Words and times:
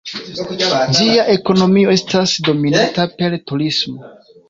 Ĝia 0.99 1.27
ekonomio 1.35 1.93
estas 1.99 2.35
dominata 2.51 3.09
per 3.23 3.41
turismo. 3.53 4.15